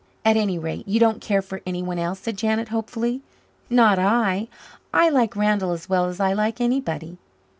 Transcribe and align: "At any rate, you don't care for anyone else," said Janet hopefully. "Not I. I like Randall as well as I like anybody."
"At 0.25 0.35
any 0.35 0.57
rate, 0.57 0.87
you 0.87 0.99
don't 0.99 1.21
care 1.21 1.43
for 1.43 1.61
anyone 1.63 1.99
else," 1.99 2.17
said 2.21 2.35
Janet 2.35 2.69
hopefully. 2.69 3.21
"Not 3.69 3.99
I. 3.99 4.47
I 4.91 5.09
like 5.09 5.35
Randall 5.35 5.73
as 5.73 5.89
well 5.89 6.05
as 6.05 6.19
I 6.19 6.33
like 6.33 6.59
anybody." 6.59 7.19